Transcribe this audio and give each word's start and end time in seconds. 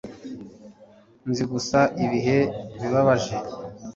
nzi 1.29 1.43
gusa 1.51 1.79
ibihe 2.05 2.37
bibabaje 2.79 3.35